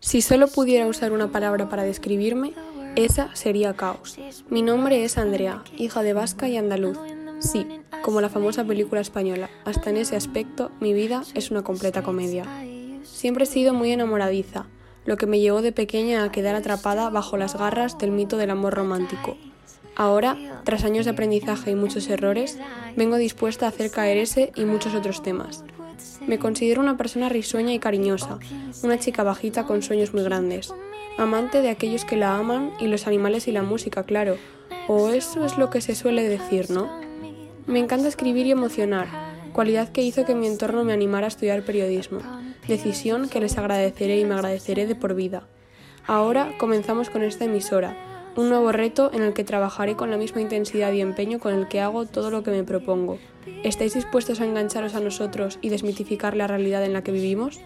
[0.00, 2.54] Si solo pudiera usar una palabra para describirme,
[2.96, 4.18] esa sería caos.
[4.48, 6.98] Mi nombre es Andrea, hija de vasca y andaluz.
[7.38, 7.66] Sí,
[8.02, 12.46] como la famosa película española, hasta en ese aspecto mi vida es una completa comedia.
[13.02, 14.66] Siempre he sido muy enamoradiza,
[15.04, 18.50] lo que me llevó de pequeña a quedar atrapada bajo las garras del mito del
[18.50, 19.36] amor romántico.
[19.96, 22.58] Ahora, tras años de aprendizaje y muchos errores,
[22.96, 25.62] vengo dispuesta a hacer caer ese y muchos otros temas.
[26.26, 28.38] Me considero una persona risueña y cariñosa,
[28.82, 30.72] una chica bajita con sueños muy grandes,
[31.18, 34.36] amante de aquellos que la aman y los animales y la música, claro,
[34.88, 36.90] o eso es lo que se suele decir, ¿no?
[37.66, 39.08] Me encanta escribir y emocionar,
[39.52, 42.20] cualidad que hizo que mi entorno me animara a estudiar periodismo,
[42.66, 45.46] decisión que les agradeceré y me agradeceré de por vida.
[46.06, 47.96] Ahora comenzamos con esta emisora,
[48.36, 51.68] un nuevo reto en el que trabajaré con la misma intensidad y empeño con el
[51.68, 53.18] que hago todo lo que me propongo.
[53.64, 57.60] ¿Estáis dispuestos a engancharos a nosotros y desmitificar la realidad en la que vivimos?